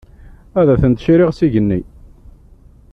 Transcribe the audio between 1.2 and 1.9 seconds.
s yigenni.